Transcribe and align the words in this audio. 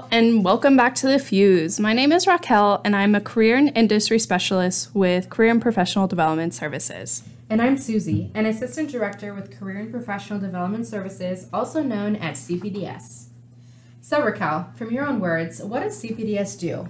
all, 0.00 0.08
and 0.10 0.44
welcome 0.44 0.76
back 0.76 0.94
to 0.94 1.06
The 1.06 1.18
Fuse. 1.18 1.80
My 1.80 1.92
name 1.92 2.12
is 2.12 2.26
Rockell, 2.26 2.80
and 2.84 2.94
I'm 2.96 3.14
a 3.14 3.20
career 3.20 3.56
and 3.56 3.76
industry 3.76 4.18
specialist 4.18 4.94
with 4.94 5.28
Career 5.28 5.50
and 5.50 5.60
Professional 5.60 6.06
Development 6.06 6.54
Services. 6.54 7.22
And 7.48 7.60
I'm 7.60 7.76
Suzie, 7.76 8.30
an 8.34 8.46
assistant 8.46 8.90
director 8.90 9.34
with 9.34 9.58
Career 9.58 9.78
and 9.78 9.90
Professional 9.90 10.38
Development 10.38 10.86
Services, 10.86 11.48
also 11.52 11.82
known 11.82 12.16
as 12.16 12.38
CPDS. 12.48 13.26
So, 14.00 14.22
Rockell, 14.22 14.74
from 14.76 14.90
your 14.90 15.06
own 15.06 15.20
words, 15.20 15.60
what 15.62 15.82
does 15.82 16.02
CPDS 16.02 16.58
do? 16.58 16.88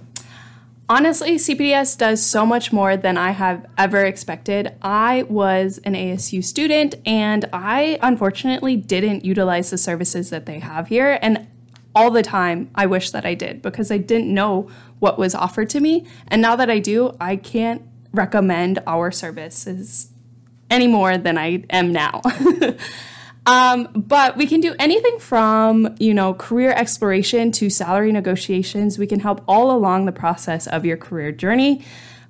Honestly, 0.87 1.35
CPDS 1.35 1.97
does 1.97 2.21
so 2.21 2.45
much 2.45 2.73
more 2.73 2.97
than 2.97 3.17
I 3.17 3.31
have 3.31 3.65
ever 3.77 4.03
expected. 4.03 4.73
I 4.81 5.23
was 5.23 5.79
an 5.85 5.93
ASU 5.93 6.43
student 6.43 6.95
and 7.05 7.47
I 7.53 7.97
unfortunately 8.01 8.75
didn't 8.75 9.23
utilize 9.23 9.69
the 9.69 9.77
services 9.77 10.31
that 10.31 10.45
they 10.45 10.59
have 10.59 10.89
here. 10.89 11.17
And 11.21 11.47
all 11.95 12.11
the 12.11 12.23
time, 12.23 12.69
I 12.75 12.85
wish 12.85 13.11
that 13.11 13.25
I 13.25 13.33
did 13.33 13.61
because 13.61 13.91
I 13.91 13.97
didn't 13.97 14.33
know 14.33 14.69
what 14.99 15.17
was 15.17 15.35
offered 15.35 15.69
to 15.71 15.79
me. 15.79 16.05
And 16.27 16.41
now 16.41 16.55
that 16.55 16.69
I 16.69 16.79
do, 16.79 17.15
I 17.19 17.35
can't 17.35 17.81
recommend 18.13 18.79
our 18.87 19.11
services 19.11 20.09
any 20.69 20.87
more 20.87 21.17
than 21.17 21.37
I 21.37 21.63
am 21.69 21.91
now. 21.91 22.21
Um, 23.45 23.89
but 23.95 24.37
we 24.37 24.45
can 24.45 24.61
do 24.61 24.75
anything 24.77 25.17
from, 25.19 25.95
you 25.99 26.13
know, 26.13 26.33
career 26.33 26.71
exploration 26.73 27.51
to 27.53 27.69
salary 27.69 28.11
negotiations. 28.11 28.99
We 28.99 29.07
can 29.07 29.19
help 29.19 29.43
all 29.47 29.71
along 29.71 30.05
the 30.05 30.11
process 30.11 30.67
of 30.67 30.85
your 30.85 30.97
career 30.97 31.31
journey. 31.31 31.83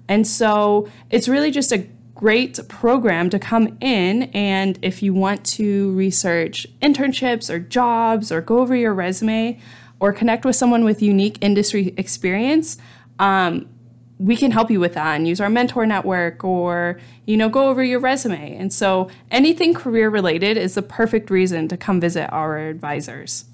And 0.07 0.25
so 0.25 0.87
it's 1.09 1.27
really 1.27 1.51
just 1.51 1.71
a 1.73 1.87
great 2.21 2.59
program 2.67 3.31
to 3.31 3.39
come 3.39 3.75
in 3.81 4.21
and 4.31 4.77
if 4.83 5.01
you 5.01 5.11
want 5.11 5.43
to 5.43 5.91
research 5.93 6.67
internships 6.79 7.49
or 7.49 7.57
jobs 7.57 8.31
or 8.31 8.41
go 8.41 8.59
over 8.59 8.75
your 8.75 8.93
resume 8.93 9.59
or 9.99 10.13
connect 10.13 10.45
with 10.45 10.55
someone 10.55 10.85
with 10.85 11.01
unique 11.01 11.35
industry 11.41 11.95
experience, 11.97 12.77
um, 13.17 13.67
we 14.19 14.35
can 14.35 14.51
help 14.51 14.69
you 14.69 14.79
with 14.79 14.93
that 14.93 15.15
and 15.15 15.27
use 15.27 15.41
our 15.41 15.49
mentor 15.49 15.87
network 15.87 16.43
or 16.43 16.99
you 17.25 17.35
know 17.35 17.49
go 17.49 17.69
over 17.69 17.83
your 17.83 17.99
resume. 17.99 18.55
And 18.55 18.71
so 18.71 19.09
anything 19.31 19.73
career 19.73 20.07
related 20.07 20.57
is 20.57 20.75
the 20.75 20.83
perfect 20.83 21.31
reason 21.31 21.67
to 21.69 21.75
come 21.75 21.99
visit 21.99 22.31
our 22.31 22.59
advisors. 22.59 23.45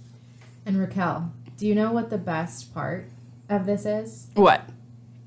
And 0.66 0.76
Rockell 0.76 1.32
do 1.56 1.66
you 1.66 1.74
know 1.74 1.94
what 1.94 2.10
the 2.10 2.18
best 2.18 2.74
part 2.74 3.08
of 3.48 3.66
this 3.66 3.86
is? 3.86 4.28
What 4.34 4.62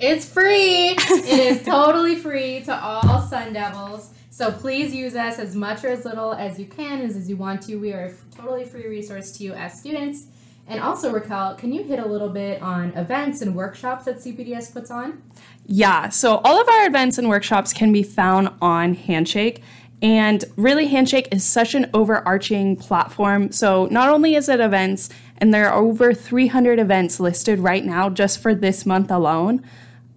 it's 0.00 0.28
free 0.28 0.94
it 0.98 1.58
is 1.58 1.62
totally 1.64 2.16
free 2.16 2.60
to 2.60 2.74
all 2.74 3.20
sun 3.20 3.52
devils 3.52 4.12
so 4.30 4.50
please 4.50 4.94
use 4.94 5.14
us 5.14 5.38
as 5.38 5.54
much 5.54 5.84
or 5.84 5.88
as 5.88 6.04
little 6.04 6.32
as 6.32 6.58
you 6.58 6.66
can 6.66 7.00
as, 7.02 7.16
as 7.16 7.28
you 7.28 7.36
want 7.36 7.60
to 7.62 7.76
we 7.76 7.92
are 7.92 8.06
a 8.06 8.12
totally 8.36 8.64
free 8.64 8.86
resource 8.86 9.30
to 9.32 9.44
you 9.44 9.52
as 9.52 9.78
students 9.78 10.26
and 10.70 10.80
also, 10.80 11.12
Rockell, 11.12 11.58
can 11.58 11.72
you 11.72 11.82
hit 11.82 11.98
a 11.98 12.06
little 12.06 12.28
bit 12.28 12.62
on 12.62 12.92
events 12.96 13.42
and 13.42 13.56
workshops 13.56 14.04
that 14.04 14.18
CPDS 14.18 14.72
puts 14.72 14.88
on? 14.88 15.20
Yeah, 15.66 16.10
so 16.10 16.36
all 16.44 16.60
of 16.60 16.68
our 16.68 16.86
events 16.86 17.18
and 17.18 17.28
workshops 17.28 17.72
can 17.72 17.92
be 17.92 18.04
found 18.04 18.50
on 18.62 18.94
Handshake. 18.94 19.64
And 20.00 20.44
really, 20.56 20.86
Handshake 20.86 21.26
is 21.32 21.44
such 21.44 21.74
an 21.74 21.90
overarching 21.92 22.76
platform. 22.76 23.50
So, 23.50 23.86
not 23.86 24.10
only 24.10 24.36
is 24.36 24.48
it 24.48 24.60
events, 24.60 25.10
and 25.38 25.52
there 25.52 25.68
are 25.68 25.82
over 25.82 26.14
300 26.14 26.78
events 26.78 27.18
listed 27.18 27.58
right 27.58 27.84
now 27.84 28.08
just 28.08 28.38
for 28.38 28.54
this 28.54 28.86
month 28.86 29.10
alone, 29.10 29.64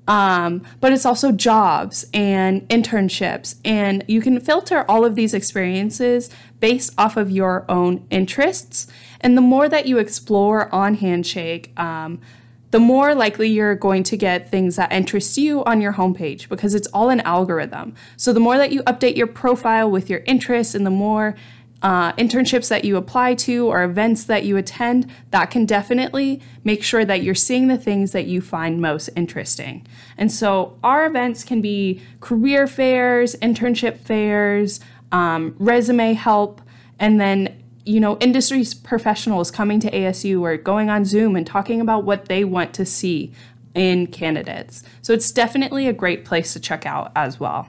um, 0.08 0.64
but 0.80 0.92
it's 0.92 1.06
also 1.06 1.32
jobs 1.32 2.06
and 2.14 2.68
internships. 2.70 3.56
And 3.64 4.04
you 4.08 4.22
can 4.22 4.40
filter 4.40 4.84
all 4.90 5.06
of 5.06 5.16
these 5.16 5.34
experiences 5.34 6.30
based 6.60 6.94
off 6.98 7.18
of 7.18 7.32
your 7.32 7.66
own 7.70 8.06
interests. 8.10 8.88
And 9.22 9.38
the 9.38 9.42
more 9.42 9.70
that 9.70 9.86
you 9.86 9.98
explore 9.98 10.74
on 10.74 10.96
Handshake, 10.96 11.78
um, 11.80 12.20
the 12.72 12.80
more 12.80 13.14
likely 13.14 13.50
you're 13.50 13.76
going 13.76 14.02
to 14.02 14.18
get 14.18 14.50
things 14.50 14.78
that 14.78 14.92
interest 14.92 15.38
you 15.38 15.64
on 15.66 15.80
your 15.80 15.94
homepage 15.94 16.50
because 16.50 16.74
it's 16.74 16.88
all 16.88 17.10
an 17.10 17.22
algorithm. 17.22 17.94
So 18.18 18.34
the 18.34 18.40
more 18.40 18.58
that 18.58 18.72
you 18.72 18.82
update 18.84 19.16
your 19.16 19.28
profile 19.28 19.92
with 19.92 20.10
your 20.10 20.22
interests 20.26 20.74
and 20.74 20.84
the 20.84 20.90
more 20.90 21.36
uh, 21.84 22.14
internships 22.14 22.70
that 22.70 22.86
you 22.86 22.96
apply 22.96 23.36
to 23.36 23.68
or 23.68 23.84
events 23.84 24.24
that 24.24 24.46
you 24.46 24.56
attend, 24.56 25.12
that 25.32 25.52
can 25.52 25.66
definitely 25.66 26.42
make 26.64 26.82
sure 26.82 27.04
that 27.04 27.22
you're 27.22 27.36
seeing 27.36 27.68
the 27.68 27.78
things 27.78 28.14
that 28.14 28.26
you 28.26 28.42
find 28.42 28.82
most 28.82 29.10
interesting. 29.16 29.86
And 30.18 30.32
so 30.32 30.80
our 30.82 31.06
events 31.06 31.44
can 31.44 31.62
be 31.62 32.02
career 32.22 32.68
fairs, 32.68 33.36
internship 33.36 33.98
fairs, 33.98 34.80
um, 35.12 35.56
resume 35.60 36.14
help, 36.14 36.62
and 37.00 37.20
then 37.20 37.60
you 37.86 38.00
know, 38.00 38.18
industry 38.20 38.64
professionals 38.84 39.52
coming 39.52 39.82
to 39.82 39.92
ASU 39.92 40.40
or 40.40 40.56
going 40.56 40.90
on 40.90 41.04
Zoom 41.04 41.36
and 41.36 41.46
talking 41.46 41.82
about 41.82 42.06
what 42.06 42.26
they 42.26 42.46
want 42.46 42.74
to 42.76 42.86
see 42.86 43.34
in 43.76 44.08
candidates. 44.08 44.84
So 45.02 45.12
it's 45.12 45.32
definitely 45.34 45.88
a 45.88 45.94
great 45.94 46.24
place 46.24 46.54
to 46.54 46.62
check 46.62 46.86
out 46.86 47.12
as 47.14 47.42
well. 47.42 47.68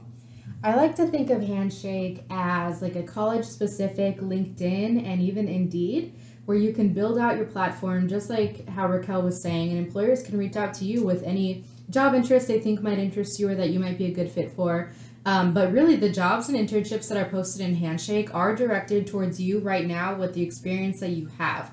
I 0.64 0.74
like 0.76 0.96
to 0.96 1.06
think 1.06 1.28
of 1.28 1.42
Handshake 1.42 2.24
as 2.30 2.80
like 2.80 2.96
a 2.96 3.02
college 3.02 3.44
specific 3.44 4.18
LinkedIn 4.20 5.06
and 5.06 5.20
even 5.20 5.46
Indeed, 5.46 6.14
where 6.46 6.56
you 6.56 6.72
can 6.72 6.94
build 6.94 7.18
out 7.18 7.36
your 7.36 7.44
platform 7.44 8.08
just 8.08 8.30
like 8.30 8.66
how 8.70 8.88
Rockell 8.88 9.22
was 9.22 9.42
saying, 9.42 9.68
and 9.68 9.78
employers 9.78 10.22
can 10.22 10.38
reach 10.38 10.56
out 10.56 10.72
to 10.74 10.86
you 10.86 11.04
with 11.04 11.22
any 11.22 11.64
job 11.90 12.14
interest 12.14 12.48
they 12.48 12.60
think 12.60 12.80
might 12.80 12.98
interest 12.98 13.38
you 13.38 13.50
or 13.50 13.54
that 13.54 13.68
you 13.68 13.78
might 13.78 13.98
be 13.98 14.06
a 14.06 14.10
good 14.10 14.30
fit 14.30 14.52
for. 14.52 14.90
Um, 15.26 15.52
but 15.52 15.70
really, 15.70 15.96
the 15.96 16.08
jobs 16.08 16.48
and 16.48 16.56
internships 16.56 17.10
that 17.10 17.18
are 17.18 17.28
posted 17.28 17.60
in 17.60 17.74
Handshake 17.74 18.34
are 18.34 18.56
directed 18.56 19.06
towards 19.06 19.38
you 19.38 19.58
right 19.58 19.86
now 19.86 20.14
with 20.14 20.32
the 20.32 20.42
experience 20.42 20.98
that 21.00 21.10
you 21.10 21.26
have. 21.36 21.72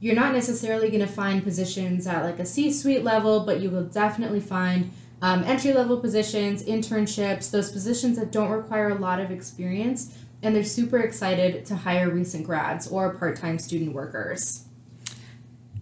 You're 0.00 0.16
not 0.16 0.32
necessarily 0.32 0.88
going 0.88 1.06
to 1.06 1.06
find 1.06 1.44
positions 1.44 2.08
at 2.08 2.24
like 2.24 2.40
a 2.40 2.44
C 2.44 2.72
suite 2.72 3.04
level, 3.04 3.46
but 3.46 3.60
you 3.60 3.70
will 3.70 3.84
definitely 3.84 4.40
find 4.40 4.90
um, 5.22 5.44
entry 5.44 5.72
level 5.72 5.98
positions, 5.98 6.64
internships, 6.64 7.50
those 7.50 7.70
positions 7.70 8.18
that 8.18 8.30
don't 8.30 8.50
require 8.50 8.90
a 8.90 8.96
lot 8.96 9.20
of 9.20 9.30
experience. 9.30 10.18
And 10.42 10.54
they're 10.54 10.64
super 10.64 10.98
excited 10.98 11.64
to 11.66 11.76
hire 11.76 12.10
recent 12.10 12.44
grads 12.44 12.88
or 12.88 13.14
part 13.14 13.36
time 13.36 13.60
student 13.60 13.94
workers. 13.94 14.64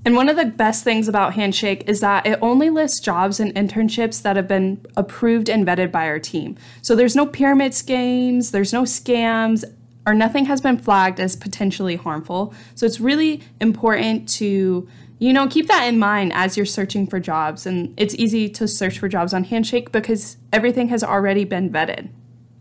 And 0.05 0.17
one 0.17 0.29
of 0.29 0.37
the 0.37 0.47
best 0.47 0.85
things 0.85 1.09
about 1.09 1.35
Handshake 1.35 1.85
is 1.87 2.01
that 2.01 2.27
it 2.27 2.39
only 2.41 2.71
lists 2.71 3.01
jobs 3.01 3.41
and 3.41 3.55
internships 3.55 4.23
that 4.23 4.37
have 4.37 4.49
been 4.49 4.85
approved 4.97 5.49
and 5.49 5.67
vetted 5.67 5.91
by 5.91 6.07
our 6.07 6.19
team. 6.19 6.57
So 6.81 6.95
there's 6.95 7.17
no 7.17 7.27
pyramid 7.27 7.75
schemes, 7.75 8.51
there's 8.51 8.73
no 8.73 8.83
scams, 8.83 9.65
or 10.07 10.15
nothing 10.15 10.47
has 10.47 10.61
been 10.61 10.79
flagged 10.79 11.21
as 11.21 11.37
potentially 11.37 11.97
harmful. 11.97 12.55
So 12.75 12.87
it's 12.87 13.01
really 13.01 13.43
important 13.61 14.29
to, 14.31 14.89
you 15.21 15.33
know, 15.35 15.47
keep 15.47 15.69
that 15.69 15.87
in 15.87 15.99
mind 15.99 16.33
as 16.35 16.57
you're 16.57 16.67
searching 16.67 17.07
for 17.07 17.21
jobs. 17.21 17.67
And 17.67 17.95
it's 17.97 18.15
easy 18.15 18.49
to 18.49 18.67
search 18.67 18.99
for 18.99 19.07
jobs 19.07 19.35
on 19.35 19.45
Handshake 19.45 19.93
because 19.93 20.39
everything 20.53 20.89
has 20.89 21.05
already 21.05 21.45
been 21.45 21.71
vetted. 21.71 22.09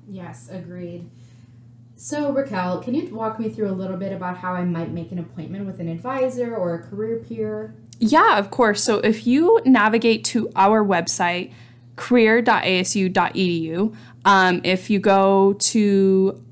Yes, 0.08 0.50
agreed. 0.52 1.10
So, 1.96 2.34
Rockell, 2.34 2.84
can 2.84 2.96
you 2.96 3.14
walk 3.16 3.40
me 3.40 3.50
through 3.50 3.70
a 3.70 3.72
little 3.72 3.98
bit 3.98 4.12
about 4.12 4.38
how 4.38 4.54
I 4.54 4.66
might 4.66 4.92
make 4.92 5.12
an 5.12 5.20
appointment 5.20 5.66
with 5.66 5.80
an 5.80 5.88
advisor 5.88 6.56
or 6.56 6.76
a 6.76 6.80
career 6.80 7.18
peer? 7.18 7.76
Yeah, 8.00 8.38
of 8.38 8.52
course. 8.52 8.84
So, 8.84 9.00
if 9.00 9.26
you 9.26 9.60
navigate 9.66 10.26
to 10.26 10.52
our 10.56 10.84
website, 10.84 11.52
career.asu.edu, 11.96 13.96
um, 14.26 14.62
if 14.64 14.90
you 14.90 15.00
go 15.00 15.54
to 15.54 16.44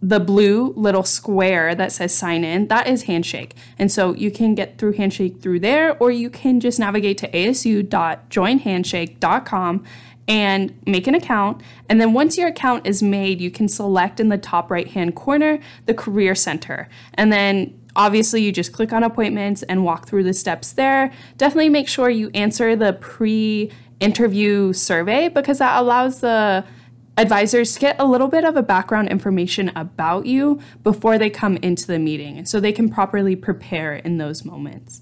the 0.00 0.20
blue 0.20 0.72
little 0.76 1.02
square 1.02 1.74
that 1.74 1.90
says 1.90 2.14
sign 2.14 2.44
in, 2.44 2.68
that 2.68 2.86
is 2.86 3.02
Handshake. 3.04 3.56
And 3.78 3.90
so 3.90 4.14
you 4.14 4.30
can 4.30 4.54
get 4.54 4.78
through 4.78 4.92
Handshake 4.92 5.40
through 5.40 5.60
there, 5.60 5.96
or 5.98 6.10
you 6.10 6.28
can 6.30 6.60
just 6.60 6.78
navigate 6.78 7.16
to 7.18 7.30
asu.joinhandshake.com 7.30 9.84
and 10.28 10.78
make 10.86 11.06
an 11.06 11.14
account. 11.14 11.62
And 11.88 12.00
then 12.00 12.12
once 12.12 12.36
your 12.36 12.48
account 12.48 12.86
is 12.86 13.02
made, 13.02 13.40
you 13.40 13.50
can 13.50 13.66
select 13.66 14.20
in 14.20 14.28
the 14.28 14.38
top 14.38 14.70
right 14.70 14.86
hand 14.86 15.16
corner 15.16 15.58
the 15.86 15.94
Career 15.94 16.34
Center. 16.34 16.88
And 17.14 17.32
then 17.32 17.80
obviously 17.96 18.42
you 18.42 18.52
just 18.52 18.72
click 18.72 18.92
on 18.92 19.02
appointments 19.02 19.62
and 19.64 19.84
walk 19.84 20.06
through 20.06 20.24
the 20.24 20.34
steps 20.34 20.72
there. 20.72 21.10
Definitely 21.38 21.70
make 21.70 21.88
sure 21.88 22.10
you 22.10 22.30
answer 22.34 22.76
the 22.76 22.92
pre 22.92 23.72
interview 24.00 24.72
survey 24.72 25.28
because 25.28 25.58
that 25.58 25.80
allows 25.80 26.20
the 26.20 26.64
advisors 27.18 27.76
get 27.76 27.96
a 27.98 28.04
little 28.04 28.28
bit 28.28 28.44
of 28.44 28.56
a 28.56 28.62
background 28.62 29.08
information 29.08 29.70
about 29.76 30.24
you 30.24 30.60
before 30.84 31.18
they 31.18 31.28
come 31.28 31.56
into 31.58 31.86
the 31.86 31.98
meeting 31.98 32.46
so 32.46 32.60
they 32.60 32.72
can 32.72 32.88
properly 32.88 33.34
prepare 33.34 33.96
in 33.96 34.18
those 34.18 34.44
moments. 34.44 35.00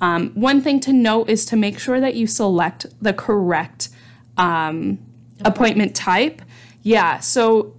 Um, 0.00 0.30
one 0.34 0.60
thing 0.60 0.78
to 0.80 0.92
note 0.92 1.30
is 1.30 1.46
to 1.46 1.56
make 1.56 1.78
sure 1.78 2.00
that 2.00 2.14
you 2.14 2.26
select 2.26 2.86
the 3.00 3.14
correct 3.14 3.88
um, 4.36 4.98
appointment 5.44 5.96
type. 5.96 6.42
Yeah, 6.82 7.20
so 7.20 7.74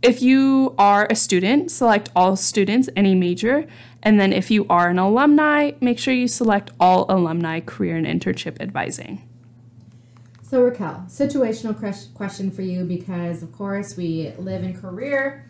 if 0.00 0.22
you 0.22 0.74
are 0.78 1.06
a 1.10 1.14
student, 1.14 1.70
select 1.70 2.08
all 2.16 2.36
students, 2.36 2.88
any 2.96 3.14
major. 3.14 3.66
And 4.02 4.18
then 4.18 4.32
if 4.32 4.50
you 4.50 4.64
are 4.70 4.88
an 4.88 4.98
alumni, 4.98 5.72
make 5.80 5.98
sure 5.98 6.14
you 6.14 6.28
select 6.28 6.70
all 6.80 7.04
alumni 7.10 7.60
career 7.60 7.96
and 7.96 8.06
internship 8.06 8.60
advising. 8.60 9.28
So, 10.48 10.62
Rockell, 10.62 11.04
situational 11.10 11.76
question 12.14 12.50
for 12.50 12.62
you 12.62 12.84
because, 12.84 13.42
of 13.42 13.52
course, 13.52 13.98
we 13.98 14.32
live 14.38 14.62
in 14.62 14.80
career. 14.80 15.46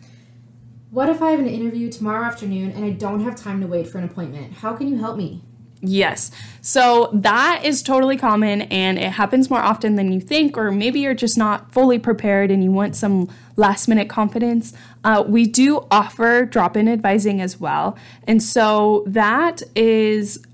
What 0.91 1.07
if 1.07 1.21
I 1.21 1.31
have 1.31 1.39
an 1.39 1.47
interview 1.47 1.89
tomorrow 1.89 2.25
afternoon 2.25 2.71
and 2.71 2.83
I 2.83 2.89
don't 2.89 3.23
have 3.23 3.37
time 3.37 3.61
to 3.61 3.67
wait 3.67 3.87
for 3.87 3.97
an 3.97 4.03
appointment? 4.03 4.55
How 4.55 4.73
can 4.73 4.89
you 4.89 4.97
help 4.97 5.15
me? 5.15 5.41
Yes. 5.79 6.31
So 6.59 7.09
that 7.13 7.61
is 7.63 7.81
totally 7.81 8.17
common 8.17 8.63
and 8.63 8.99
it 8.99 9.11
happens 9.11 9.49
more 9.49 9.61
often 9.61 9.95
than 9.95 10.11
you 10.11 10.19
think, 10.19 10.57
or 10.57 10.69
maybe 10.69 10.99
you're 10.99 11.13
just 11.13 11.37
not 11.37 11.71
fully 11.71 11.97
prepared 11.97 12.51
and 12.51 12.61
you 12.61 12.69
want 12.69 12.97
some 12.97 13.29
last 13.55 13.87
minute 13.87 14.09
confidence. 14.09 14.73
Uh, 15.05 15.23
we 15.25 15.45
do 15.45 15.87
offer 15.89 16.43
drop 16.43 16.75
in 16.75 16.89
advising 16.89 17.39
as 17.39 17.57
well. 17.57 17.97
And 18.27 18.43
so 18.43 19.05
that 19.07 19.61
is 19.77 20.45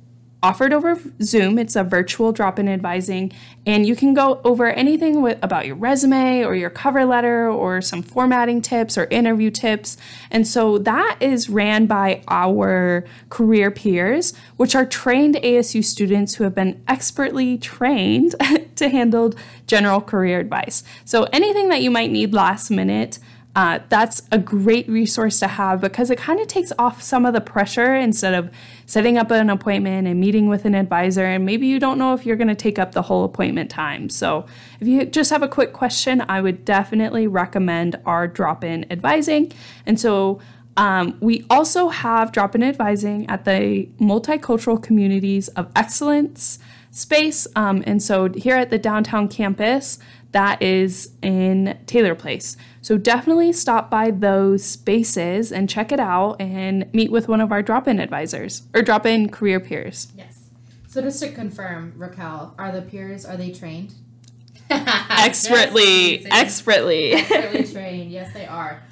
offered 0.46 0.72
over 0.72 1.00
Zoom. 1.24 1.58
It's 1.58 1.76
a 1.76 1.84
virtual 1.84 2.32
drop 2.32 2.60
in 2.60 2.70
advising, 2.70 3.32
and 3.66 3.88
you 3.88 3.96
can 3.96 4.14
go 4.14 4.42
over 4.44 4.68
anything 4.68 5.24
with, 5.24 5.40
about 5.42 5.66
your 5.66 5.76
resume 5.76 6.44
or 6.44 6.54
your 6.54 6.70
cover 6.70 7.04
letter 7.04 7.50
or 7.50 7.82
some 7.82 8.04
formatting 8.04 8.62
tips 8.62 8.96
or 8.96 9.06
interview 9.06 9.50
tips. 9.50 9.98
And 10.30 10.48
so 10.48 10.78
that 10.78 11.18
is 11.20 11.50
ran 11.50 11.88
by 11.88 12.22
our 12.28 13.06
career 13.30 13.72
peers, 13.72 14.36
which 14.58 14.76
are 14.76 14.86
trained 14.86 15.34
ASU 15.38 15.84
students 15.84 16.36
who 16.36 16.44
have 16.44 16.54
been 16.54 16.80
expertly 16.88 17.58
trained 17.58 18.36
to 18.76 18.90
handle 18.90 19.34
general 19.66 20.00
career 20.00 20.40
advice. 20.40 20.84
So 21.06 21.24
anything 21.34 21.70
that 21.70 21.82
you 21.82 21.90
might 21.90 22.12
need 22.12 22.36
last 22.36 22.70
minute. 22.70 23.18
Uh, 23.56 23.80
that's 23.88 24.22
a 24.34 24.38
great 24.38 24.88
resource 24.90 25.40
to 25.40 25.48
have 25.48 25.80
because 25.80 26.12
it 26.12 26.18
kind 26.18 26.42
of 26.42 26.48
takes 26.48 26.74
off 26.78 27.02
some 27.02 27.26
of 27.26 27.34
the 27.34 27.40
pressure 27.40 27.96
instead 27.96 28.34
of 28.34 28.52
setting 28.86 29.18
up 29.18 29.32
an 29.32 29.50
appointment 29.50 30.08
and 30.08 30.20
meeting 30.20 30.50
with 30.50 30.66
an 30.66 30.76
advisor. 30.76 31.24
And 31.24 31.46
maybe 31.46 31.66
you 31.66 31.80
don't 31.80 31.98
know 31.98 32.14
if 32.14 32.26
you're 32.26 32.36
going 32.36 32.50
to 32.50 32.56
take 32.56 32.78
up 32.78 32.92
the 32.92 33.02
whole 33.02 33.24
appointment 33.24 33.72
time. 33.72 34.10
So, 34.10 34.46
if 34.82 34.88
you 34.88 35.06
just 35.06 35.30
have 35.30 35.42
a 35.42 35.48
quick 35.48 35.72
question, 35.72 36.22
I 36.28 36.42
would 36.42 36.66
definitely 36.66 37.28
recommend 37.28 37.98
our 38.06 38.28
drop 38.28 38.64
in 38.64 38.92
advising. 38.92 39.54
And 39.86 39.98
so, 39.98 40.42
um, 40.78 41.18
we 41.22 41.46
also 41.50 41.88
have 41.88 42.34
drop 42.34 42.54
in 42.56 42.62
advising 42.62 43.26
at 43.30 43.46
the 43.46 43.88
Multicultural 44.02 44.84
Communities 44.84 45.48
of 45.50 45.72
Excellence 45.74 46.60
space. 46.92 47.48
Um, 47.56 47.82
and 47.88 48.04
so, 48.04 48.30
here 48.34 48.58
at 48.58 48.70
the 48.70 48.78
downtown 48.78 49.30
campus, 49.30 49.98
that 50.36 50.62
is 50.62 51.12
in 51.22 51.80
Taylor 51.86 52.14
Place. 52.14 52.58
So 52.82 52.98
definitely 52.98 53.54
stop 53.54 53.90
by 53.90 54.12
those 54.12 54.66
spaces 54.66 55.50
and 55.50 55.70
check 55.70 55.94
it 55.94 56.00
out 56.00 56.42
and 56.42 56.94
meet 56.94 57.10
with 57.10 57.30
one 57.30 57.40
of 57.40 57.54
our 57.54 57.64
drop 57.64 57.88
in 57.88 58.02
advisors 58.02 58.64
or 58.74 58.82
drop 58.82 59.06
in 59.06 59.30
career 59.30 59.62
peers. 59.62 60.12
Yes. 60.18 60.50
So 60.90 61.02
just 61.02 61.22
to 61.22 61.32
confirm, 61.32 61.94
Rockell, 61.98 62.54
are 62.60 62.74
the 62.74 62.82
peers 62.82 63.26
are 63.26 63.38
they 63.38 63.54
trained? 63.54 63.94
expertly, 64.70 66.26
expertly. 66.26 67.14
expertly 67.14 67.64
trained. 67.72 68.12
Yes, 68.12 68.34
they 68.34 68.46
are. 68.46 68.84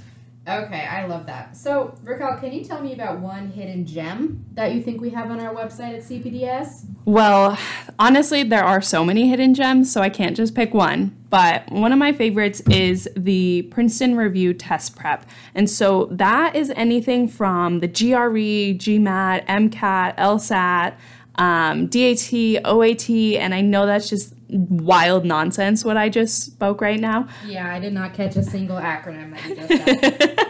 Okay, 0.45 0.86
I 0.86 1.06
love 1.06 1.25
that. 1.28 1.56
So, 1.56 1.95
Rockell, 2.04 2.38
can 2.42 2.51
you 2.51 2.66
tell 2.66 2.81
me 2.81 2.94
about 2.94 3.22
one 3.22 3.50
hidden 3.50 3.86
gem 3.86 4.45
that 4.56 4.74
you 4.74 4.81
think 4.81 5.00
we 5.00 5.10
have 5.12 5.31
on 5.31 5.40
our 5.40 5.56
website 5.56 5.95
at 5.95 6.01
CPDS? 6.01 6.86
Well, 7.06 7.57
honestly, 7.98 8.44
there 8.44 8.63
are 8.63 8.81
so 8.81 9.06
many 9.06 9.30
hidden 9.30 9.54
gems, 9.54 9.90
so 9.90 10.01
I 10.01 10.10
can't 10.10 10.36
just 10.36 10.54
pick 10.54 10.74
one. 10.74 11.16
But 11.30 11.72
one 11.72 11.94
of 11.94 11.98
my 11.98 12.12
favorites 12.12 12.62
is 12.69 13.07
the 13.16 13.62
Princeton 13.72 14.18
Review 14.18 14.54
Test 14.54 14.98
Prep. 14.98 15.25
And 15.56 15.69
so 15.69 16.10
that 16.12 16.57
is 16.57 16.72
anything 16.72 17.30
from 17.30 17.80
the 17.80 17.88
GRE, 17.88 18.75
GMAT, 18.78 19.46
MCAT, 19.48 20.18
LSAT, 20.18 20.96
um, 21.36 21.88
DAT, 21.88 22.62
OAT, 22.66 23.10
and 23.10 23.56
I 23.56 23.62
know 23.62 23.86
that's 23.86 24.10
just 24.10 24.34
wild 24.54 25.26
nonsense 25.26 25.84
what 25.84 25.98
I 25.98 26.10
just 26.10 26.44
spoke 26.44 26.82
right 26.82 27.00
now. 27.00 27.28
Yeah, 27.46 27.74
I 27.74 27.80
did 27.80 27.94
not 27.94 28.14
catch 28.14 28.36
a 28.36 28.44
single 28.44 28.78
acronym 28.78 29.32
that 29.32 29.50
you 29.50 29.56
just 29.56 29.86
said. 29.86 30.40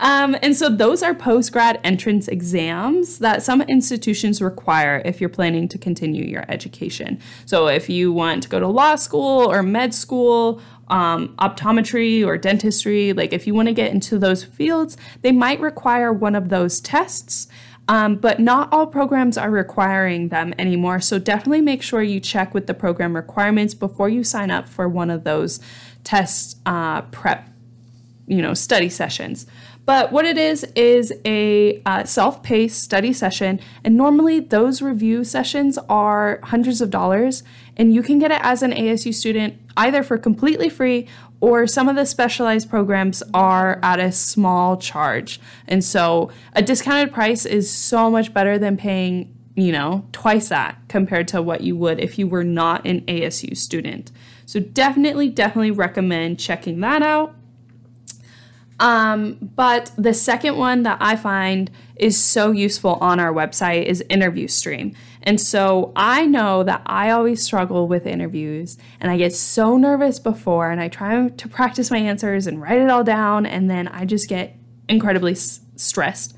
Um, 0.00 0.36
and 0.42 0.56
so 0.56 0.68
those 0.68 1.02
are 1.02 1.14
post 1.14 1.52
grad 1.52 1.80
entrance 1.82 2.28
exams 2.28 3.18
that 3.18 3.42
some 3.42 3.62
institutions 3.62 4.40
require 4.40 5.02
if 5.04 5.20
you're 5.20 5.28
planning 5.28 5.68
to 5.68 5.78
continue 5.78 6.24
your 6.24 6.44
education. 6.48 7.20
So 7.46 7.66
if 7.66 7.88
you 7.88 8.12
want 8.12 8.42
to 8.44 8.48
go 8.48 8.60
to 8.60 8.68
law 8.68 8.94
school 8.94 9.50
or 9.50 9.62
med 9.62 9.92
school, 9.94 10.60
um, 10.88 11.34
optometry 11.38 12.24
or 12.24 12.38
dentistry, 12.38 13.12
like 13.12 13.32
if 13.32 13.46
you 13.46 13.54
want 13.54 13.68
to 13.68 13.74
get 13.74 13.90
into 13.90 14.18
those 14.18 14.44
fields, 14.44 14.96
they 15.22 15.32
might 15.32 15.60
require 15.60 16.12
one 16.12 16.34
of 16.34 16.48
those 16.48 16.80
tests. 16.80 17.48
Um, 17.88 18.16
but 18.16 18.38
not 18.38 18.70
all 18.70 18.86
programs 18.86 19.38
are 19.38 19.50
requiring 19.50 20.28
them 20.28 20.52
anymore. 20.58 21.00
So 21.00 21.18
definitely 21.18 21.62
make 21.62 21.82
sure 21.82 22.02
you 22.02 22.20
check 22.20 22.52
with 22.52 22.66
the 22.66 22.74
program 22.74 23.16
requirements 23.16 23.72
before 23.72 24.10
you 24.10 24.22
sign 24.22 24.50
up 24.50 24.68
for 24.68 24.86
one 24.86 25.08
of 25.08 25.24
those 25.24 25.58
test 26.04 26.58
uh, 26.66 27.02
prep, 27.02 27.48
you 28.26 28.42
know, 28.42 28.52
study 28.52 28.90
sessions. 28.90 29.46
But 29.88 30.12
what 30.12 30.26
it 30.26 30.36
is 30.36 30.64
is 30.74 31.14
a 31.24 31.80
uh, 31.86 32.04
self-paced 32.04 32.78
study 32.78 33.14
session, 33.14 33.58
and 33.82 33.96
normally 33.96 34.38
those 34.38 34.82
review 34.82 35.24
sessions 35.24 35.78
are 35.88 36.40
hundreds 36.42 36.82
of 36.82 36.90
dollars, 36.90 37.42
and 37.74 37.94
you 37.94 38.02
can 38.02 38.18
get 38.18 38.30
it 38.30 38.40
as 38.42 38.62
an 38.62 38.72
ASU 38.72 39.14
student 39.14 39.58
either 39.78 40.02
for 40.02 40.18
completely 40.18 40.68
free 40.68 41.08
or 41.40 41.66
some 41.66 41.88
of 41.88 41.96
the 41.96 42.04
specialized 42.04 42.68
programs 42.68 43.22
are 43.32 43.78
at 43.82 44.00
a 44.00 44.10
small 44.10 44.76
charge. 44.76 45.40
And 45.66 45.84
so 45.84 46.30
a 46.54 46.62
discounted 46.62 47.12
price 47.12 47.46
is 47.46 47.70
so 47.70 48.10
much 48.10 48.34
better 48.34 48.58
than 48.58 48.76
paying, 48.76 49.34
you 49.54 49.70
know, 49.70 50.04
twice 50.12 50.48
that 50.48 50.76
compared 50.88 51.28
to 51.28 51.42
what 51.42 51.60
you 51.60 51.76
would 51.76 52.00
if 52.00 52.18
you 52.18 52.26
were 52.26 52.44
not 52.44 52.86
an 52.86 53.02
ASU 53.02 53.56
student. 53.56 54.10
So 54.46 54.60
definitely, 54.60 55.28
definitely 55.28 55.70
recommend 55.70 56.40
checking 56.40 56.80
that 56.80 57.02
out. 57.02 57.34
Um, 58.80 59.50
but 59.56 59.90
the 59.96 60.14
second 60.14 60.56
one 60.56 60.84
that 60.84 60.98
I 61.00 61.16
find 61.16 61.70
is 61.96 62.22
so 62.22 62.52
useful 62.52 62.94
on 63.00 63.18
our 63.18 63.32
website 63.32 63.84
is 63.84 64.04
Interview 64.08 64.46
Stream. 64.46 64.94
And 65.22 65.40
so 65.40 65.92
I 65.96 66.26
know 66.26 66.62
that 66.62 66.82
I 66.86 67.10
always 67.10 67.42
struggle 67.42 67.88
with 67.88 68.06
interviews 68.06 68.78
and 69.00 69.10
I 69.10 69.16
get 69.16 69.34
so 69.34 69.76
nervous 69.76 70.18
before 70.18 70.70
and 70.70 70.80
I 70.80 70.88
try 70.88 71.28
to 71.28 71.48
practice 71.48 71.90
my 71.90 71.98
answers 71.98 72.46
and 72.46 72.60
write 72.60 72.80
it 72.80 72.90
all 72.90 73.04
down 73.04 73.46
and 73.46 73.68
then 73.70 73.88
I 73.88 74.04
just 74.04 74.28
get 74.28 74.56
incredibly 74.88 75.32
s- 75.32 75.60
stressed. 75.76 76.36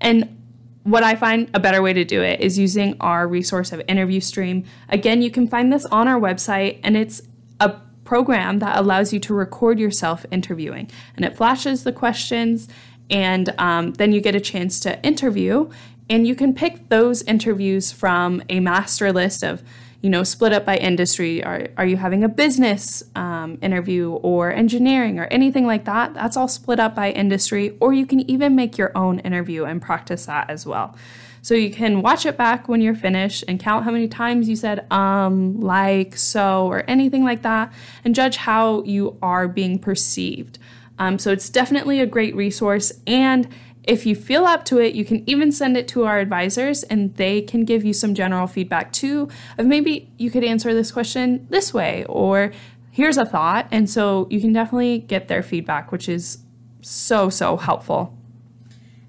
And 0.00 0.36
what 0.82 1.02
I 1.02 1.16
find 1.16 1.50
a 1.52 1.60
better 1.60 1.82
way 1.82 1.92
to 1.92 2.04
do 2.04 2.22
it 2.22 2.40
is 2.40 2.58
using 2.58 2.96
our 3.00 3.26
resource 3.26 3.72
of 3.72 3.82
Interview 3.88 4.20
Stream. 4.20 4.64
Again, 4.88 5.20
you 5.20 5.30
can 5.30 5.48
find 5.48 5.72
this 5.72 5.84
on 5.86 6.06
our 6.06 6.20
website 6.20 6.78
and 6.84 6.96
it's 6.96 7.22
a 7.58 7.74
program 8.04 8.60
that 8.60 8.78
allows 8.78 9.12
you 9.12 9.18
to 9.20 9.34
record 9.34 9.80
yourself 9.80 10.24
interviewing. 10.30 10.88
And 11.16 11.24
it 11.24 11.36
flashes 11.36 11.82
the 11.82 11.92
questions, 11.92 12.68
and 13.10 13.54
um, 13.58 13.92
then 13.94 14.12
you 14.12 14.20
get 14.20 14.34
a 14.34 14.40
chance 14.40 14.80
to 14.80 15.02
interview. 15.02 15.70
And 16.08 16.26
you 16.26 16.36
can 16.36 16.54
pick 16.54 16.88
those 16.88 17.22
interviews 17.22 17.90
from 17.90 18.42
a 18.48 18.60
master 18.60 19.12
list 19.12 19.42
of, 19.42 19.62
you 20.02 20.08
know, 20.08 20.22
split 20.22 20.52
up 20.52 20.64
by 20.64 20.76
industry. 20.76 21.42
Are, 21.42 21.66
are 21.76 21.86
you 21.86 21.96
having 21.96 22.22
a 22.22 22.28
business 22.28 23.02
um, 23.16 23.58
interview 23.60 24.12
or 24.12 24.52
engineering 24.52 25.18
or 25.18 25.24
anything 25.24 25.66
like 25.66 25.84
that? 25.86 26.14
That's 26.14 26.36
all 26.36 26.46
split 26.46 26.78
up 26.78 26.94
by 26.94 27.10
industry. 27.10 27.76
Or 27.80 27.92
you 27.92 28.06
can 28.06 28.20
even 28.30 28.54
make 28.54 28.78
your 28.78 28.96
own 28.96 29.18
interview 29.20 29.64
and 29.64 29.82
practice 29.82 30.26
that 30.26 30.48
as 30.48 30.64
well. 30.64 30.96
So 31.42 31.54
you 31.54 31.70
can 31.70 32.02
watch 32.02 32.26
it 32.26 32.36
back 32.36 32.68
when 32.68 32.80
you're 32.80 32.94
finished 32.94 33.44
and 33.46 33.58
count 33.58 33.84
how 33.84 33.90
many 33.90 34.08
times 34.08 34.48
you 34.48 34.56
said 34.56 34.90
um, 34.92 35.60
like, 35.60 36.16
so, 36.16 36.66
or 36.66 36.82
anything 36.88 37.24
like 37.24 37.42
that, 37.42 37.72
and 38.04 38.14
judge 38.14 38.36
how 38.36 38.82
you 38.82 39.16
are 39.22 39.46
being 39.46 39.78
perceived. 39.78 40.58
Um, 40.98 41.18
so 41.18 41.30
it's 41.30 41.50
definitely 41.50 42.00
a 42.00 42.06
great 42.06 42.34
resource. 42.34 42.92
And 43.06 43.48
if 43.84 44.04
you 44.04 44.16
feel 44.16 44.44
up 44.44 44.64
to 44.66 44.78
it, 44.78 44.94
you 44.94 45.04
can 45.04 45.28
even 45.28 45.52
send 45.52 45.76
it 45.76 45.86
to 45.88 46.04
our 46.04 46.18
advisors 46.18 46.82
and 46.84 47.14
they 47.16 47.40
can 47.40 47.64
give 47.64 47.84
you 47.84 47.92
some 47.92 48.14
general 48.14 48.46
feedback 48.46 48.92
too 48.92 49.28
of 49.58 49.66
maybe 49.66 50.10
you 50.18 50.30
could 50.30 50.42
answer 50.42 50.74
this 50.74 50.90
question 50.90 51.46
this 51.50 51.72
way 51.72 52.04
or 52.08 52.52
here's 52.90 53.16
a 53.16 53.24
thought. 53.24 53.68
And 53.70 53.88
so 53.88 54.26
you 54.30 54.40
can 54.40 54.52
definitely 54.52 54.98
get 54.98 55.28
their 55.28 55.42
feedback, 55.42 55.92
which 55.92 56.08
is 56.08 56.38
so, 56.80 57.30
so 57.30 57.56
helpful. 57.56 58.16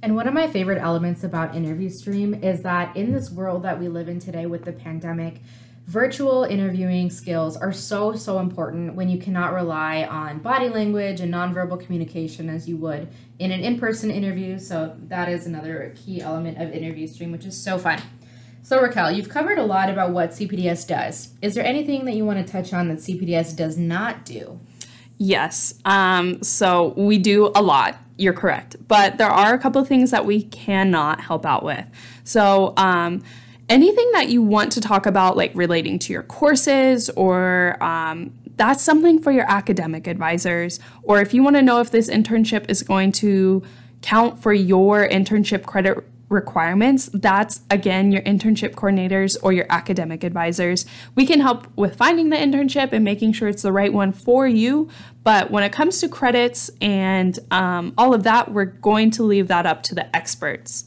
And 0.01 0.15
one 0.15 0.27
of 0.27 0.34
my 0.34 0.48
favorite 0.48 0.77
elements 0.77 1.24
about 1.24 1.56
Interview 1.56 1.89
Stream 1.89 2.36
is 2.36 2.62
that 2.62 2.96
in 2.96 3.13
this 3.13 3.32
world 3.32 3.63
that 3.63 3.79
we 3.79 3.88
live 3.88 4.08
in 4.08 4.20
today 4.20 4.46
with 4.46 4.63
the 4.63 4.72
pandemic, 4.72 5.41
virtual 5.88 6.44
interviewing 6.44 7.10
skills 7.10 7.56
are 7.56 7.72
so, 7.72 8.13
so 8.13 8.39
important 8.39 8.94
when 8.94 9.08
you 9.08 9.17
cannot 9.17 9.53
rely 9.53 10.03
on 10.03 10.38
body 10.39 10.67
language 10.67 11.22
and 11.22 11.34
nonverbal 11.34 11.79
communication 11.79 12.50
as 12.50 12.67
you 12.67 12.75
would 12.75 13.08
in 13.39 13.51
an 13.51 13.62
in 13.62 13.79
person 13.79 14.12
interview. 14.12 14.60
So, 14.60 14.96
that 15.03 15.29
is 15.29 15.48
another 15.48 15.96
key 15.96 16.22
element 16.22 16.62
of 16.62 16.72
Interview 16.72 17.08
Stream, 17.08 17.32
which 17.32 17.46
is 17.46 17.56
so 17.56 17.79
fun. 17.79 18.01
So, 18.62 18.82
Rockell, 18.82 19.15
you've 19.15 19.29
covered 19.29 19.58
a 19.58 19.63
lot 19.63 19.89
about 19.89 20.12
what 20.12 20.32
CPDS 20.32 20.86
does. 20.88 21.34
Is 21.41 21.56
there 21.56 21.65
anything 21.65 22.03
that 22.03 22.15
you 22.15 22.25
want 22.25 22.46
to 22.46 22.51
touch 22.51 22.74
on 22.74 22.89
that 22.89 22.98
CPDS 22.98 23.56
does 23.56 23.77
not 23.77 24.25
do? 24.25 24.60
Yes. 25.17 25.74
Um, 25.86 26.44
so, 26.44 26.94
we 26.98 27.17
do 27.17 27.51
a 27.56 27.62
lot 27.62 27.98
you're 28.17 28.34
correct. 28.34 28.75
But 28.88 29.20
there 29.20 29.29
are 29.29 29.53
a 29.53 29.60
couple 29.60 29.79
of 29.79 29.88
things 29.88 30.10
that 30.12 30.25
we 30.25 30.41
cannot 30.41 31.22
help 31.22 31.46
out 31.46 31.63
with. 31.63 31.86
So, 32.24 32.74
um, 32.75 33.22
anything 33.69 34.09
that 34.13 34.29
you 34.29 34.41
want 34.41 34.71
to 34.74 34.81
talk 34.81 35.05
about, 35.05 35.38
like 35.38 35.51
relating 35.53 36.00
to 36.00 36.13
your 36.13 36.24
courses, 36.24 37.09
or 37.12 37.81
um, 37.83 38.33
that's 38.55 38.83
something 38.83 39.21
for 39.21 39.31
your 39.31 39.50
academic 39.50 40.07
advisors. 40.07 40.79
Or 41.03 41.21
if 41.21 41.33
you 41.33 41.43
want 41.43 41.55
to 41.55 41.62
know 41.62 41.79
if 41.79 41.91
this 41.91 42.09
internship 42.09 42.69
is 42.69 42.83
going 42.83 43.12
to 43.13 43.63
count 44.01 44.41
for 44.41 44.53
your 44.53 45.07
internship 45.07 45.65
credit 45.65 46.03
requirements, 46.29 47.09
that's 47.13 47.62
again 47.71 48.12
your 48.12 48.21
internship 48.24 48.74
coordinators 48.74 49.38
or 49.41 49.53
your 49.53 49.65
academic 49.69 50.24
advisors. 50.24 50.86
We 51.15 51.25
can 51.25 51.39
help 51.39 51.67
with 51.77 51.95
finding 51.95 52.29
the 52.29 52.36
internship 52.36 52.91
and 52.91 53.03
making 53.05 53.33
sure 53.33 53.47
it's 53.47 53.62
the 53.62 53.71
right 53.71 53.93
one 53.93 54.12
for 54.12 54.45
you. 54.47 54.89
But 55.24 55.51
when 55.51 55.63
it 55.63 55.71
comes 55.71 56.00
to 56.01 56.09
credits 56.09 56.69
and 56.81 57.39
um, 57.51 57.93
all 57.97 58.13
of 58.13 58.24
that, 58.24 58.51
we're 58.51 58.65
going 58.65 59.12
to 59.12 59.24
leave 59.24 59.47
that 59.47 59.65
up 59.65 59.83
to 59.83 59.95
the 59.95 60.13
experts. 60.15 60.86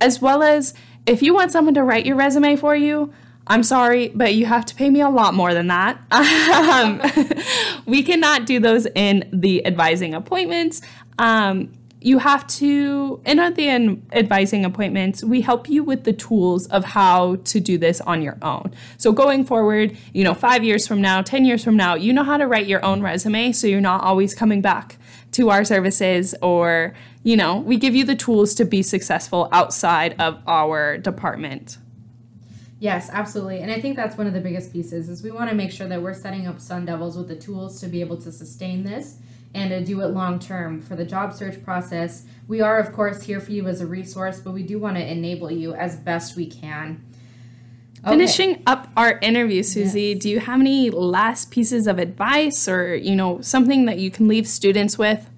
As 0.00 0.22
well 0.22 0.42
as 0.42 0.74
if 1.08 1.22
you 1.22 1.34
want 1.34 1.50
someone 1.50 1.74
to 1.74 1.82
write 1.82 2.06
your 2.06 2.16
resume 2.16 2.56
for 2.56 2.76
you, 2.76 3.12
I'm 3.46 3.62
sorry, 3.62 4.08
but 4.14 4.34
you 4.34 4.44
have 4.44 4.66
to 4.66 4.74
pay 4.74 4.90
me 4.90 5.00
a 5.00 5.08
lot 5.08 5.32
more 5.34 5.54
than 5.54 5.68
that. 5.68 5.98
Um, 6.58 7.00
we 7.86 8.02
cannot 8.02 8.44
do 8.44 8.60
those 8.60 8.86
in 8.94 9.28
the 9.32 9.64
advising 9.66 10.12
appointments. 10.12 10.82
Um, 11.18 11.72
you 12.00 12.18
have 12.18 12.46
to, 12.46 13.20
in 13.24 13.36
the 13.54 13.98
advising 14.12 14.64
appointments, 14.64 15.24
we 15.24 15.40
help 15.40 15.68
you 15.68 15.82
with 15.82 16.04
the 16.04 16.12
tools 16.12 16.66
of 16.68 16.84
how 16.84 17.36
to 17.36 17.60
do 17.60 17.78
this 17.78 18.00
on 18.02 18.22
your 18.22 18.38
own. 18.42 18.72
So 18.98 19.12
going 19.12 19.44
forward, 19.44 19.96
you 20.12 20.24
know, 20.24 20.34
five 20.34 20.62
years 20.62 20.86
from 20.86 21.00
now, 21.00 21.22
10 21.22 21.44
years 21.44 21.64
from 21.64 21.76
now, 21.76 21.94
you 21.94 22.12
know 22.12 22.22
how 22.22 22.36
to 22.36 22.46
write 22.46 22.66
your 22.66 22.84
own 22.84 23.02
resume 23.02 23.52
so 23.52 23.66
you're 23.66 23.80
not 23.80 24.04
always 24.04 24.34
coming 24.34 24.60
back 24.60 24.98
to 25.32 25.50
our 25.50 25.64
services 25.64 26.34
or, 26.42 26.94
you 27.22 27.36
know, 27.36 27.58
we 27.58 27.76
give 27.76 27.94
you 27.94 28.04
the 28.04 28.16
tools 28.16 28.54
to 28.54 28.64
be 28.64 28.82
successful 28.82 29.48
outside 29.52 30.14
of 30.20 30.40
our 30.46 30.98
department. 30.98 31.78
Yes, 32.80 33.10
absolutely. 33.12 33.60
And 33.60 33.72
I 33.72 33.80
think 33.80 33.96
that's 33.96 34.16
one 34.16 34.26
of 34.26 34.32
the 34.32 34.40
biggest 34.40 34.72
pieces 34.72 35.08
is 35.08 35.22
we 35.22 35.32
want 35.32 35.50
to 35.50 35.56
make 35.56 35.72
sure 35.72 35.88
that 35.88 36.00
we're 36.00 36.14
setting 36.14 36.46
up 36.46 36.60
Sun 36.60 36.86
Devils 36.86 37.16
with 37.16 37.28
the 37.28 37.36
tools 37.36 37.80
to 37.80 37.88
be 37.88 38.00
able 38.00 38.16
to 38.18 38.30
sustain 38.30 38.84
this 38.84 39.16
and 39.54 39.70
to 39.70 39.84
do 39.84 40.00
it 40.02 40.08
long 40.08 40.38
term 40.38 40.80
for 40.80 40.94
the 40.94 41.04
job 41.04 41.32
search 41.32 41.62
process. 41.64 42.24
We 42.46 42.60
are, 42.60 42.78
of 42.78 42.92
course, 42.92 43.22
here 43.22 43.40
for 43.40 43.50
you 43.50 43.66
as 43.66 43.80
a 43.80 43.86
resource, 43.86 44.40
but 44.40 44.52
we 44.52 44.62
do 44.62 44.78
want 44.78 44.96
to 44.96 45.04
enable 45.04 45.50
you 45.50 45.74
as 45.74 45.96
best 45.96 46.36
we 46.36 46.46
can. 46.46 47.04
Okay. 48.00 48.10
Finishing 48.10 48.62
up 48.66 48.88
our 48.96 49.18
interview, 49.18 49.62
Suzie, 49.62 50.12
yes. 50.12 50.22
do 50.22 50.30
you 50.30 50.40
have 50.40 50.60
any 50.60 50.88
last 50.90 51.50
pieces 51.50 51.86
of 51.86 51.98
advice 51.98 52.68
or, 52.68 52.94
you 52.94 53.16
know, 53.16 53.40
something 53.40 53.86
that 53.86 53.98
you 53.98 54.10
can 54.10 54.28
leave 54.28 54.46
students 54.46 54.96
with? 54.96 55.28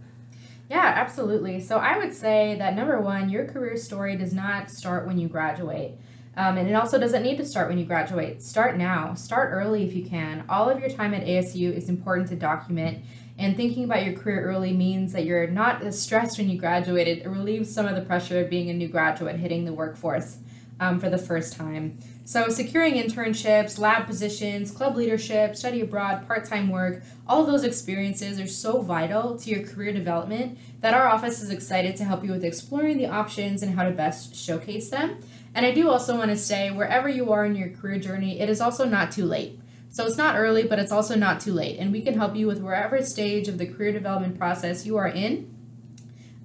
Yeah, 0.68 0.92
absolutely. 0.96 1.60
So 1.60 1.78
I 1.78 1.96
would 1.96 2.14
say 2.14 2.54
that 2.58 2.76
number 2.76 3.00
one, 3.00 3.30
your 3.30 3.46
career 3.46 3.76
story 3.76 4.16
does 4.16 4.32
not 4.32 4.70
start 4.70 5.06
when 5.06 5.18
you 5.18 5.26
graduate. 5.26 5.92
Um, 6.36 6.58
and 6.58 6.68
it 6.68 6.74
also 6.74 6.98
doesn't 6.98 7.22
need 7.22 7.38
to 7.38 7.44
start 7.44 7.68
when 7.68 7.78
you 7.78 7.84
graduate. 7.84 8.42
Start 8.42 8.76
now. 8.76 9.14
Start 9.14 9.50
early 9.52 9.84
if 9.84 9.94
you 9.94 10.04
can. 10.04 10.44
All 10.48 10.68
of 10.68 10.78
your 10.78 10.90
time 10.90 11.12
at 11.12 11.26
ASU 11.26 11.74
is 11.74 11.88
important 11.88 12.28
to 12.28 12.36
document. 12.36 13.02
And 13.38 13.56
thinking 13.56 13.84
about 13.84 14.04
your 14.04 14.14
career 14.14 14.44
early 14.44 14.72
means 14.72 15.12
that 15.12 15.24
you're 15.24 15.46
not 15.46 15.82
as 15.82 16.00
stressed 16.00 16.38
when 16.38 16.48
you 16.48 16.58
graduated. 16.58 17.18
It 17.18 17.28
relieves 17.28 17.72
some 17.72 17.86
of 17.86 17.96
the 17.96 18.02
pressure 18.02 18.40
of 18.40 18.50
being 18.50 18.68
a 18.68 18.74
new 18.74 18.86
graduate 18.86 19.36
hitting 19.36 19.64
the 19.64 19.72
workforce 19.72 20.38
um, 20.80 20.98
for 20.98 21.08
the 21.08 21.18
first 21.18 21.54
time. 21.54 21.98
So, 22.24 22.48
securing 22.48 22.94
internships, 22.94 23.78
lab 23.78 24.06
positions, 24.06 24.70
club 24.70 24.96
leadership, 24.96 25.54
study 25.56 25.80
abroad, 25.82 26.26
part 26.26 26.44
time 26.46 26.70
work, 26.70 27.02
all 27.26 27.44
those 27.44 27.64
experiences 27.64 28.40
are 28.40 28.48
so 28.48 28.80
vital 28.80 29.36
to 29.38 29.50
your 29.50 29.62
career 29.62 29.92
development 29.92 30.58
that 30.80 30.94
our 30.94 31.06
office 31.06 31.42
is 31.42 31.50
excited 31.50 31.96
to 31.96 32.04
help 32.04 32.24
you 32.24 32.32
with 32.32 32.44
exploring 32.44 32.96
the 32.96 33.06
options 33.06 33.62
and 33.62 33.74
how 33.74 33.84
to 33.84 33.90
best 33.90 34.34
showcase 34.34 34.88
them. 34.90 35.16
And 35.54 35.66
I 35.66 35.72
do 35.72 35.88
also 35.90 36.16
want 36.16 36.30
to 36.30 36.36
say, 36.36 36.70
wherever 36.70 37.08
you 37.08 37.32
are 37.32 37.44
in 37.44 37.56
your 37.56 37.70
career 37.70 37.98
journey, 37.98 38.40
it 38.40 38.48
is 38.48 38.60
also 38.60 38.84
not 38.84 39.12
too 39.12 39.24
late. 39.24 39.58
So 39.90 40.06
it's 40.06 40.16
not 40.16 40.36
early, 40.36 40.62
but 40.62 40.78
it's 40.78 40.92
also 40.92 41.16
not 41.16 41.40
too 41.40 41.52
late. 41.52 41.78
And 41.80 41.90
we 41.90 42.00
can 42.00 42.14
help 42.14 42.36
you 42.36 42.46
with 42.46 42.60
wherever 42.60 43.02
stage 43.02 43.48
of 43.48 43.58
the 43.58 43.66
career 43.66 43.92
development 43.92 44.38
process 44.38 44.86
you 44.86 44.96
are 44.96 45.08
in. 45.08 45.52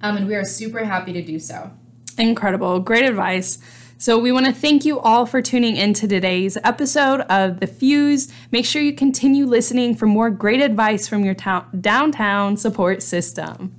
Um, 0.02 0.16
and 0.16 0.26
we 0.26 0.34
are 0.34 0.44
super 0.44 0.84
happy 0.84 1.12
to 1.12 1.22
do 1.22 1.38
so. 1.38 1.70
Incredible. 2.18 2.80
Great 2.80 3.04
advice. 3.04 3.58
So, 3.98 4.18
we 4.18 4.30
want 4.30 4.44
to 4.44 4.52
thank 4.52 4.84
you 4.84 5.00
all 5.00 5.24
for 5.24 5.40
tuning 5.40 5.76
in 5.76 5.94
to 5.94 6.06
today's 6.06 6.58
episode 6.62 7.20
of 7.22 7.60
The 7.60 7.66
Fuse. 7.66 8.30
Make 8.50 8.66
sure 8.66 8.82
you 8.82 8.92
continue 8.92 9.46
listening 9.46 9.94
for 9.94 10.06
more 10.06 10.28
great 10.30 10.60
advice 10.60 11.08
from 11.08 11.24
your 11.24 11.34
ta- 11.34 11.66
downtown 11.80 12.58
support 12.58 13.02
system. 13.02 13.74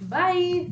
Bye. 0.00 0.70